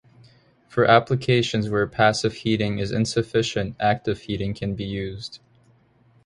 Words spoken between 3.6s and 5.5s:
active heating can be used.